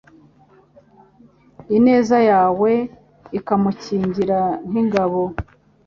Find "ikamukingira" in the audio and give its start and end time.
3.37-4.39